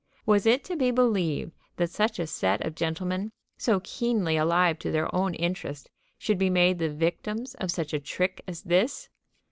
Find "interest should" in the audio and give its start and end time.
5.35-6.39